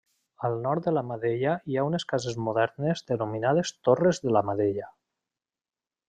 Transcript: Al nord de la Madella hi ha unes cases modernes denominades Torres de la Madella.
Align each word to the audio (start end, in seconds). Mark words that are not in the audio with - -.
Al 0.47 0.55
nord 0.61 0.85
de 0.87 0.91
la 0.97 1.01
Madella 1.09 1.51
hi 1.73 1.77
ha 1.77 1.83
unes 1.89 2.05
cases 2.15 2.39
modernes 2.47 3.03
denominades 3.13 3.73
Torres 3.89 4.23
de 4.27 4.33
la 4.39 4.43
Madella. 4.51 4.89